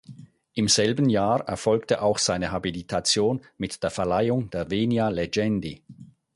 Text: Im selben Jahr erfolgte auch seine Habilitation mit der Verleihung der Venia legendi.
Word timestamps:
Im 0.55 0.67
selben 0.67 1.09
Jahr 1.11 1.47
erfolgte 1.47 2.01
auch 2.01 2.17
seine 2.17 2.51
Habilitation 2.51 3.39
mit 3.59 3.83
der 3.83 3.91
Verleihung 3.91 4.49
der 4.49 4.71
Venia 4.71 5.09
legendi. 5.09 5.83